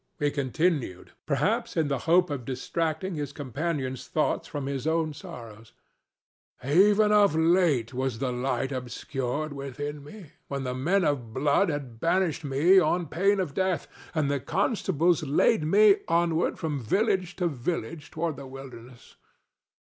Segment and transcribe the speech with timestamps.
[0.17, 5.73] He continued, perhaps in the hope of distracting his companion's thoughts from his own sorrows:
[6.67, 11.99] "Even of late was the light obscured within me, when the men of blood had
[11.99, 17.45] banished me on pain of death and the constables led me onward from village to
[17.47, 19.17] village toward the wilderness.